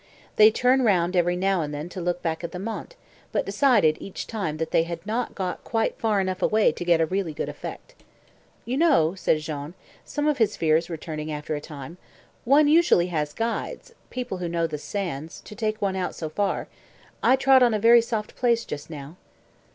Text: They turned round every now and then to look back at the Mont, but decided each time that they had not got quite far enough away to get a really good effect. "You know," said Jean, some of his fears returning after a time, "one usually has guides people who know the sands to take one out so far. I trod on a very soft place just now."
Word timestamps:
They 0.35 0.49
turned 0.49 0.83
round 0.83 1.15
every 1.15 1.35
now 1.35 1.61
and 1.61 1.71
then 1.71 1.87
to 1.89 2.01
look 2.01 2.23
back 2.23 2.43
at 2.43 2.51
the 2.51 2.57
Mont, 2.57 2.95
but 3.31 3.45
decided 3.45 3.97
each 4.01 4.25
time 4.25 4.57
that 4.57 4.71
they 4.71 4.81
had 4.81 5.05
not 5.05 5.35
got 5.35 5.63
quite 5.63 5.95
far 5.99 6.19
enough 6.19 6.41
away 6.41 6.71
to 6.71 6.83
get 6.83 6.99
a 6.99 7.05
really 7.05 7.33
good 7.35 7.49
effect. 7.49 7.93
"You 8.65 8.77
know," 8.77 9.13
said 9.13 9.41
Jean, 9.41 9.75
some 10.03 10.27
of 10.27 10.39
his 10.39 10.57
fears 10.57 10.89
returning 10.89 11.31
after 11.31 11.53
a 11.53 11.61
time, 11.61 11.99
"one 12.45 12.67
usually 12.67 13.09
has 13.09 13.31
guides 13.31 13.93
people 14.09 14.39
who 14.39 14.49
know 14.49 14.65
the 14.65 14.79
sands 14.79 15.39
to 15.41 15.53
take 15.53 15.79
one 15.83 15.95
out 15.95 16.15
so 16.15 16.29
far. 16.29 16.67
I 17.21 17.35
trod 17.35 17.61
on 17.61 17.75
a 17.75 17.79
very 17.79 18.01
soft 18.01 18.35
place 18.35 18.65
just 18.65 18.89
now." 18.89 19.17